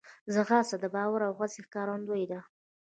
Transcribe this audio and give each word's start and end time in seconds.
ځغاسته 0.33 0.75
د 0.79 0.85
باور 0.95 1.21
او 1.27 1.33
هڅې 1.39 1.59
ښکارندوی 1.65 2.23
ده 2.31 2.39